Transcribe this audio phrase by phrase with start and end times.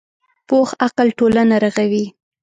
[0.47, 2.05] پوخ عقل ټولنه رغوي